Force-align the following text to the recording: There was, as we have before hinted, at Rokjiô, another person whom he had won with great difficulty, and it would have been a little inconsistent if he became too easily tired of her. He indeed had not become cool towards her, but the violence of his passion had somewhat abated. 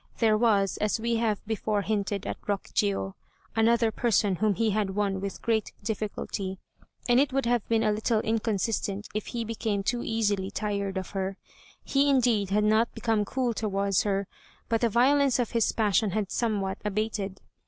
There 0.17 0.35
was, 0.35 0.77
as 0.77 0.99
we 0.99 1.17
have 1.17 1.45
before 1.45 1.83
hinted, 1.83 2.25
at 2.25 2.41
Rokjiô, 2.47 3.13
another 3.55 3.91
person 3.91 4.37
whom 4.37 4.55
he 4.55 4.71
had 4.71 4.95
won 4.95 5.21
with 5.21 5.43
great 5.43 5.73
difficulty, 5.83 6.57
and 7.07 7.19
it 7.19 7.31
would 7.31 7.45
have 7.45 7.69
been 7.69 7.83
a 7.83 7.91
little 7.91 8.19
inconsistent 8.21 9.07
if 9.13 9.27
he 9.27 9.45
became 9.45 9.83
too 9.83 10.01
easily 10.03 10.49
tired 10.49 10.97
of 10.97 11.11
her. 11.11 11.37
He 11.83 12.09
indeed 12.09 12.49
had 12.49 12.63
not 12.63 12.91
become 12.95 13.25
cool 13.25 13.53
towards 13.53 14.01
her, 14.01 14.25
but 14.69 14.81
the 14.81 14.89
violence 14.89 15.37
of 15.37 15.51
his 15.51 15.71
passion 15.71 16.09
had 16.09 16.31
somewhat 16.31 16.79
abated. 16.83 17.39